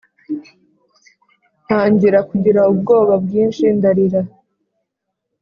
ntangira 1.65 2.19
kugira 2.29 2.61
ubwoba 2.71 3.13
bwinshi 3.23 3.63
ndarira. 3.77 4.21